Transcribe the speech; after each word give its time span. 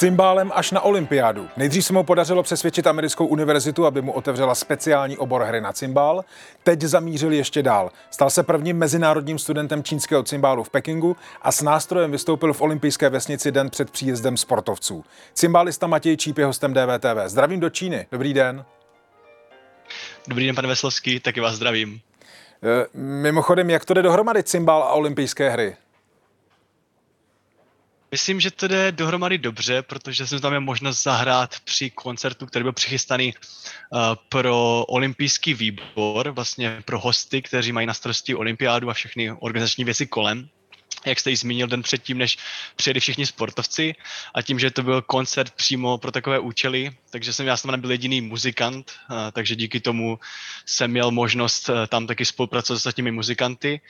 cymbálem 0.00 0.52
až 0.54 0.70
na 0.70 0.80
olympiádu. 0.80 1.48
Nejdřív 1.56 1.84
se 1.84 1.92
mu 1.92 2.04
podařilo 2.04 2.42
přesvědčit 2.42 2.86
americkou 2.86 3.26
univerzitu, 3.26 3.86
aby 3.86 4.02
mu 4.02 4.12
otevřela 4.12 4.54
speciální 4.54 5.16
obor 5.16 5.42
hry 5.42 5.60
na 5.60 5.72
cymbál. 5.72 6.24
Teď 6.62 6.80
zamířil 6.80 7.32
ještě 7.32 7.62
dál. 7.62 7.90
Stal 8.10 8.30
se 8.30 8.42
prvním 8.42 8.78
mezinárodním 8.78 9.38
studentem 9.38 9.82
čínského 9.82 10.22
cymbálu 10.22 10.64
v 10.64 10.70
Pekingu 10.70 11.16
a 11.42 11.52
s 11.52 11.62
nástrojem 11.62 12.10
vystoupil 12.10 12.52
v 12.52 12.60
olympijské 12.60 13.08
vesnici 13.08 13.52
den 13.52 13.70
před 13.70 13.90
příjezdem 13.90 14.36
sportovců. 14.36 15.04
Cymbálista 15.34 15.86
Matěj 15.86 16.16
Číp 16.16 16.38
je 16.38 16.44
hostem 16.44 16.74
DVTV. 16.74 17.18
Zdravím 17.26 17.60
do 17.60 17.70
Číny. 17.70 18.06
Dobrý 18.12 18.34
den. 18.34 18.64
Dobrý 20.28 20.46
den, 20.46 20.54
pane 20.54 20.68
Veslovský, 20.68 21.20
taky 21.20 21.40
vás 21.40 21.54
zdravím. 21.54 22.00
E, 22.62 22.98
mimochodem, 22.98 23.70
jak 23.70 23.84
to 23.84 23.94
jde 23.94 24.02
dohromady 24.02 24.42
cymbál 24.42 24.82
a 24.82 24.92
olympijské 24.92 25.50
hry? 25.50 25.76
Myslím, 28.12 28.40
že 28.40 28.50
to 28.50 28.68
jde 28.68 28.92
dohromady 28.92 29.38
dobře, 29.38 29.82
protože 29.82 30.26
jsem 30.26 30.40
tam 30.40 30.50
měl 30.50 30.60
možnost 30.60 31.02
zahrát 31.02 31.60
při 31.64 31.90
koncertu, 31.90 32.46
který 32.46 32.62
byl 32.62 32.72
přichystaný 32.72 33.34
uh, 33.34 34.00
pro 34.28 34.84
olympijský 34.88 35.54
výbor, 35.54 36.30
vlastně 36.30 36.82
pro 36.84 37.00
hosty, 37.00 37.42
kteří 37.42 37.72
mají 37.72 37.86
na 37.86 37.94
starosti 37.94 38.34
olympiádu 38.34 38.90
a 38.90 38.94
všechny 38.94 39.32
organizační 39.32 39.84
věci 39.84 40.06
kolem. 40.06 40.48
Jak 41.06 41.20
jste 41.20 41.30
ji 41.30 41.36
zmínil 41.36 41.66
den 41.66 41.82
předtím, 41.82 42.18
než 42.18 42.38
přijeli 42.76 43.00
všichni 43.00 43.26
sportovci 43.26 43.94
a 44.34 44.42
tím, 44.42 44.58
že 44.58 44.70
to 44.70 44.82
byl 44.82 45.02
koncert 45.02 45.50
přímo 45.50 45.98
pro 45.98 46.12
takové 46.12 46.38
účely, 46.38 46.90
takže 47.10 47.32
jsem 47.32 47.46
já 47.46 47.56
jsem 47.56 47.70
nebyl 47.70 47.90
jediný 47.90 48.20
muzikant, 48.20 48.92
takže 49.32 49.56
díky 49.56 49.80
tomu 49.80 50.18
jsem 50.66 50.90
měl 50.90 51.10
možnost 51.10 51.68
e, 51.68 51.86
tam 51.86 52.06
taky 52.06 52.24
spolupracovat 52.24 52.76
s 52.76 52.80
ostatními 52.80 53.10
muzikanty 53.10 53.80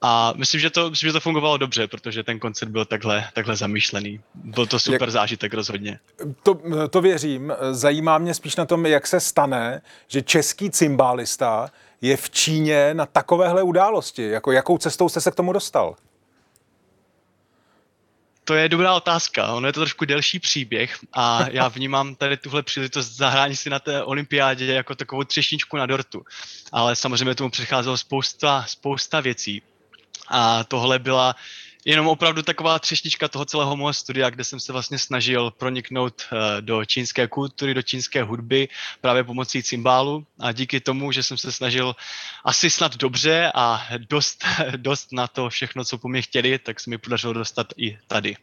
a 0.00 0.32
myslím, 0.36 0.60
že 0.60 0.70
to, 0.70 0.90
myslím, 0.90 1.08
že 1.08 1.12
to 1.12 1.20
fungovalo 1.20 1.56
dobře, 1.56 1.86
protože 1.86 2.22
ten 2.22 2.38
koncert 2.38 2.68
byl 2.68 2.84
takhle, 2.84 3.28
takhle 3.32 3.56
zamýšlený. 3.56 4.20
Byl 4.34 4.66
to 4.66 4.78
super 4.78 5.02
jak, 5.02 5.10
zážitek 5.10 5.54
rozhodně. 5.54 5.98
To, 6.42 6.60
to 6.88 7.00
věřím. 7.00 7.52
Zajímá 7.70 8.18
mě 8.18 8.34
spíš 8.34 8.56
na 8.56 8.66
tom, 8.66 8.86
jak 8.86 9.06
se 9.06 9.20
stane, 9.20 9.82
že 10.08 10.22
český 10.22 10.70
cymbálista 10.70 11.70
je 12.00 12.16
v 12.16 12.30
Číně 12.30 12.94
na 12.94 13.06
takovéhle 13.06 13.62
události. 13.62 14.28
Jako, 14.28 14.52
jakou 14.52 14.78
cestou 14.78 15.08
jste 15.08 15.20
se 15.20 15.30
k 15.30 15.34
tomu 15.34 15.52
dostal? 15.52 15.96
To 18.44 18.54
je 18.54 18.68
dobrá 18.68 18.94
otázka. 18.94 19.52
Ono 19.52 19.66
je 19.66 19.72
to 19.72 19.80
trošku 19.80 20.04
delší 20.04 20.38
příběh 20.38 20.98
a 21.12 21.46
já 21.50 21.68
vnímám 21.74 22.14
tady 22.14 22.36
tuhle 22.36 22.62
příležitost 22.62 23.10
zahrání 23.10 23.56
si 23.56 23.70
na 23.70 23.78
té 23.78 24.04
olympiádě 24.04 24.66
jako 24.66 24.94
takovou 24.94 25.24
třešničku 25.24 25.76
na 25.76 25.86
dortu. 25.86 26.24
Ale 26.72 26.96
samozřejmě 26.96 27.34
tomu 27.34 27.50
přecházelo 27.50 27.96
spousta, 27.96 28.64
spousta 28.68 29.20
věcí. 29.20 29.62
A 30.28 30.64
tohle 30.64 30.98
byla 30.98 31.34
jenom 31.84 32.08
opravdu 32.08 32.42
taková 32.42 32.78
třešnička 32.78 33.28
toho 33.28 33.44
celého 33.44 33.76
mého 33.76 33.92
studia, 33.92 34.30
kde 34.30 34.44
jsem 34.44 34.60
se 34.60 34.72
vlastně 34.72 34.98
snažil 34.98 35.50
proniknout 35.50 36.22
eh, 36.22 36.60
do 36.60 36.84
čínské 36.84 37.28
kultury, 37.28 37.74
do 37.74 37.82
čínské 37.82 38.22
hudby 38.22 38.68
právě 39.00 39.24
pomocí 39.24 39.62
cymbálu 39.62 40.26
a 40.40 40.52
díky 40.52 40.80
tomu, 40.80 41.12
že 41.12 41.22
jsem 41.22 41.38
se 41.38 41.52
snažil 41.52 41.96
asi 42.44 42.70
snad 42.70 42.96
dobře 42.96 43.50
a 43.54 43.86
dost, 44.10 44.44
dost 44.76 45.12
na 45.12 45.28
to 45.28 45.48
všechno, 45.48 45.84
co 45.84 45.98
po 45.98 46.08
mě 46.08 46.22
chtěli, 46.22 46.58
tak 46.58 46.80
se 46.80 46.90
mi 46.90 46.98
podařilo 46.98 47.32
dostat 47.32 47.66
i 47.76 47.98
tady 48.06 48.36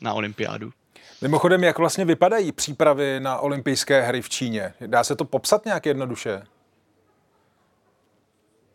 na 0.00 0.14
olympiádu. 0.14 0.72
Mimochodem, 1.20 1.64
jak 1.64 1.78
vlastně 1.78 2.04
vypadají 2.04 2.52
přípravy 2.52 3.20
na 3.20 3.38
olympijské 3.38 4.02
hry 4.02 4.22
v 4.22 4.28
Číně? 4.28 4.74
Dá 4.86 5.04
se 5.04 5.16
to 5.16 5.24
popsat 5.24 5.64
nějak 5.64 5.86
jednoduše? 5.86 6.42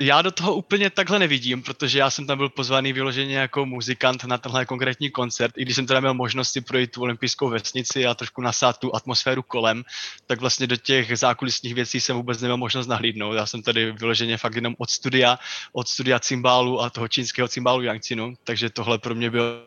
Já 0.00 0.22
do 0.22 0.30
toho 0.30 0.54
úplně 0.54 0.90
takhle 0.90 1.18
nevidím, 1.18 1.62
protože 1.62 1.98
já 1.98 2.10
jsem 2.10 2.26
tam 2.26 2.38
byl 2.38 2.48
pozvaný 2.48 2.92
vyloženě 2.92 3.36
jako 3.36 3.66
muzikant 3.66 4.24
na 4.24 4.38
tenhle 4.38 4.66
konkrétní 4.66 5.10
koncert, 5.10 5.58
i 5.58 5.62
když 5.62 5.76
jsem 5.76 5.86
teda 5.86 6.00
měl 6.00 6.14
možnost 6.14 6.52
si 6.52 6.60
projít 6.60 6.90
tu 6.90 7.02
olympijskou 7.02 7.48
vesnici 7.48 8.06
a 8.06 8.14
trošku 8.14 8.40
nasát 8.40 8.78
tu 8.78 8.94
atmosféru 8.94 9.42
kolem, 9.42 9.84
tak 10.26 10.40
vlastně 10.40 10.66
do 10.66 10.76
těch 10.76 11.18
zákulisních 11.18 11.74
věcí 11.74 12.00
jsem 12.00 12.16
vůbec 12.16 12.40
neměl 12.40 12.56
možnost 12.56 12.86
nahlídnout. 12.86 13.34
Já 13.34 13.46
jsem 13.46 13.62
tady 13.62 13.92
vyloženě 13.92 14.36
fakt 14.36 14.54
jenom 14.54 14.74
od 14.78 14.90
studia, 14.90 15.38
od 15.72 15.88
studia 15.88 16.18
cymbálu 16.18 16.80
a 16.80 16.90
toho 16.90 17.08
čínského 17.08 17.48
cymbálu 17.48 17.82
Yangtzinu, 17.82 18.34
takže 18.44 18.70
tohle 18.70 18.98
pro 18.98 19.14
mě 19.14 19.30
byl, 19.30 19.66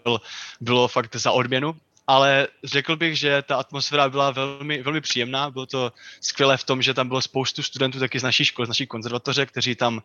bylo 0.62 0.88
fakt 0.88 1.16
za 1.16 1.32
odměnu 1.32 1.76
ale 2.08 2.48
řekl 2.64 2.96
bych, 2.96 3.20
že 3.20 3.42
ta 3.42 3.56
atmosféra 3.56 4.10
byla 4.10 4.32
velmi, 4.32 4.84
velmi 4.84 5.02
příjemná. 5.02 5.50
Bylo 5.50 5.66
to 5.66 5.92
skvělé 6.22 6.58
v 6.58 6.64
tom, 6.64 6.82
že 6.82 6.94
tam 6.94 7.08
bylo 7.08 7.22
spoustu 7.22 7.64
studentů 7.64 8.00
taky 8.00 8.20
z 8.20 8.24
naší 8.24 8.46
školy, 8.46 8.66
z 8.66 8.70
naší 8.70 8.88
konzervatoře, 8.88 9.46
kteří 9.46 9.76
tam 9.76 9.96
uh, 9.96 10.02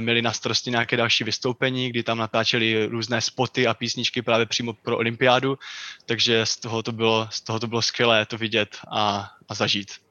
měli 0.00 0.22
na 0.22 0.32
starosti 0.32 0.70
nějaké 0.70 0.96
další 0.96 1.24
vystoupení, 1.24 1.90
kdy 1.90 2.02
tam 2.02 2.18
natáčeli 2.18 2.86
různé 2.86 3.20
spoty 3.20 3.66
a 3.66 3.74
písničky 3.74 4.22
právě 4.22 4.46
přímo 4.46 4.72
pro 4.72 4.98
olympiádu. 4.98 5.58
Takže 6.06 6.46
z 6.46 6.56
toho 6.56 6.82
to 6.82 6.92
bylo, 6.92 7.28
z 7.30 7.40
toho 7.40 7.60
to 7.60 7.66
bylo 7.66 7.82
skvělé 7.82 8.26
to 8.26 8.38
vidět 8.38 8.78
a, 8.90 9.30
a 9.48 9.54
zažít. 9.54 10.01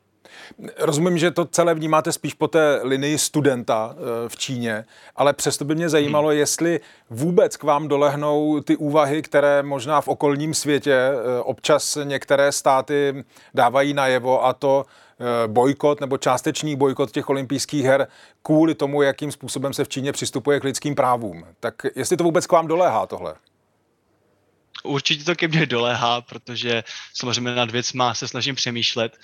Rozumím, 0.78 1.18
že 1.18 1.32
to 1.32 1.46
celé 1.46 1.74
vnímáte 1.74 2.12
spíš 2.12 2.34
po 2.34 2.48
té 2.48 2.80
linii 2.84 3.18
studenta 3.18 3.96
eh, 3.96 4.30
v 4.30 4.38
Číně, 4.38 4.86
ale 5.16 5.34
přesto 5.34 5.66
by 5.66 5.76
mě 5.76 5.90
zajímalo, 5.90 6.30
hmm. 6.30 6.38
jestli 6.38 6.80
vůbec 7.10 7.58
k 7.58 7.64
vám 7.64 7.88
dolehnou 7.88 8.60
ty 8.60 8.78
úvahy, 8.78 9.22
které 9.22 9.64
možná 9.64 10.02
v 10.02 10.08
okolním 10.08 10.54
světě 10.54 10.94
eh, 10.94 11.42
občas 11.42 11.98
některé 12.04 12.52
státy 12.52 13.24
dávají 13.54 13.94
najevo 13.94 14.46
a 14.46 14.54
to 14.54 14.86
eh, 14.86 15.48
bojkot 15.48 16.02
nebo 16.02 16.18
částečný 16.18 16.76
bojkot 16.76 17.12
těch 17.12 17.30
olympijských 17.30 17.86
her 17.86 18.08
kvůli 18.44 18.76
tomu, 18.76 19.02
jakým 19.02 19.32
způsobem 19.32 19.74
se 19.74 19.84
v 19.84 19.90
Číně 19.90 20.12
přistupuje 20.12 20.60
k 20.60 20.64
lidským 20.64 20.96
právům. 20.96 21.46
Tak 21.60 21.76
jestli 21.96 22.18
to 22.18 22.24
vůbec 22.24 22.48
k 22.48 22.52
vám 22.52 22.68
doléhá 22.68 23.06
tohle? 23.06 23.34
Určitě 24.84 25.24
to 25.24 25.36
ke 25.36 25.48
mně 25.48 25.66
doléhá, 25.66 26.22
protože 26.22 26.84
samozřejmě 27.14 27.56
nad 27.56 27.72
věcma 27.72 28.14
se 28.14 28.28
snažím 28.28 28.56
přemýšlet, 28.56 29.18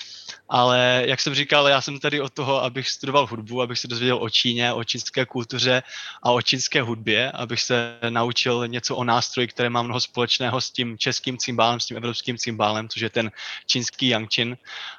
ale 0.49 1.03
jak 1.05 1.21
jsem 1.21 1.35
říkal, 1.35 1.67
já 1.67 1.81
jsem 1.81 1.99
tady 1.99 2.21
od 2.21 2.33
toho, 2.33 2.63
abych 2.63 2.89
studoval 2.89 3.27
hudbu, 3.27 3.61
abych 3.61 3.79
se 3.79 3.87
dozvěděl 3.87 4.17
o 4.21 4.29
Číně, 4.29 4.73
o 4.73 4.83
čínské 4.83 5.25
kultuře 5.25 5.83
a 6.23 6.31
o 6.31 6.41
čínské 6.41 6.81
hudbě, 6.81 7.31
abych 7.31 7.61
se 7.61 7.97
naučil 8.09 8.67
něco 8.67 8.95
o 8.95 9.03
nástroji, 9.03 9.47
které 9.47 9.69
má 9.69 9.81
mnoho 9.81 9.99
společného 9.99 10.61
s 10.61 10.71
tím 10.71 10.97
českým 10.97 11.37
cymbálem, 11.37 11.79
s 11.79 11.85
tím 11.85 11.97
evropským 11.97 12.37
cymbálem, 12.37 12.89
což 12.89 13.01
je 13.01 13.09
ten 13.09 13.31
čínský 13.65 14.07
yangqin. 14.07 14.57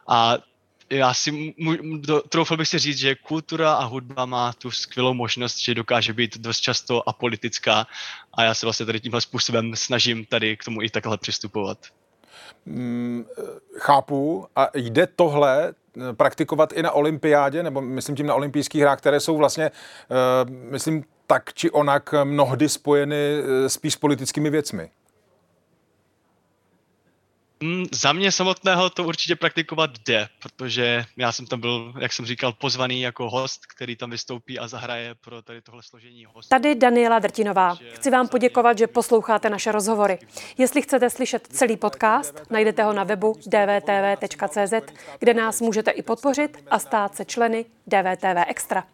A 0.08 0.38
já 0.90 1.14
si 1.14 1.54
troufal 2.28 2.56
bych 2.56 2.68
si 2.68 2.78
říct, 2.78 2.98
že 2.98 3.14
kultura 3.14 3.72
a 3.72 3.84
hudba 3.84 4.26
má 4.26 4.52
tu 4.52 4.70
skvělou 4.70 5.14
možnost, 5.14 5.58
že 5.58 5.74
dokáže 5.74 6.12
být 6.12 6.38
dost 6.38 6.60
často 6.60 7.08
apolitická 7.08 7.86
a 8.34 8.42
já 8.42 8.54
se 8.54 8.66
vlastně 8.66 8.86
tady 8.86 9.00
tímhle 9.00 9.20
způsobem 9.20 9.76
snažím 9.76 10.24
tady 10.24 10.56
k 10.56 10.64
tomu 10.64 10.82
i 10.82 10.90
takhle 10.90 11.18
přistupovat. 11.18 11.78
Mm, 12.66 13.24
chápu. 13.78 14.46
A 14.56 14.68
jde 14.74 15.06
tohle 15.06 15.68
eh, 15.68 16.12
praktikovat 16.12 16.72
i 16.72 16.82
na 16.82 16.92
olympiádě, 16.92 17.62
nebo 17.62 17.80
myslím 17.80 18.16
tím 18.16 18.26
na 18.26 18.34
olympijských 18.34 18.82
hrách, 18.82 18.98
které 18.98 19.20
jsou 19.20 19.36
vlastně, 19.36 19.70
uh, 19.70 20.50
myslím, 20.50 21.04
tak 21.26 21.54
či 21.54 21.70
onak 21.70 22.14
mnohdy 22.24 22.68
spojeny 22.68 23.16
eh, 23.16 23.68
spíš 23.68 23.92
s 23.92 23.96
politickými 23.96 24.50
věcmi? 24.50 24.90
Mm, 27.60 27.84
za 27.92 28.12
mě 28.12 28.32
samotného 28.32 28.90
to 28.90 29.04
určitě 29.04 29.36
praktikovat 29.36 29.90
jde, 30.06 30.28
protože 30.42 31.04
já 31.16 31.32
jsem 31.32 31.46
tam 31.46 31.60
byl, 31.60 31.92
jak 32.00 32.12
jsem 32.12 32.26
říkal, 32.26 32.52
pozvaný 32.52 33.00
jako 33.00 33.30
host, 33.30 33.66
který 33.66 33.96
tam 33.96 34.10
vystoupí 34.10 34.58
a 34.58 34.68
zahraje 34.68 35.14
pro 35.14 35.42
tady 35.42 35.62
tohle 35.62 35.82
složení 35.82 36.24
hostů. 36.24 36.48
Tady 36.48 36.74
Daniela 36.74 37.18
Drtinová. 37.18 37.76
Chci 37.92 38.10
vám 38.10 38.28
poděkovat, 38.28 38.78
že 38.78 38.86
posloucháte 38.86 39.50
naše 39.50 39.72
rozhovory. 39.72 40.18
Jestli 40.58 40.82
chcete 40.82 41.10
slyšet 41.10 41.48
celý 41.52 41.76
podcast, 41.76 42.42
najdete 42.50 42.82
ho 42.82 42.92
na 42.92 43.04
webu 43.04 43.34
dvtv.cz, 43.46 44.92
kde 45.18 45.34
nás 45.34 45.60
můžete 45.60 45.90
i 45.90 46.02
podpořit 46.02 46.64
a 46.70 46.78
stát 46.78 47.14
se 47.14 47.24
členy 47.24 47.64
DVTV 47.86 48.44
Extra. 48.46 48.84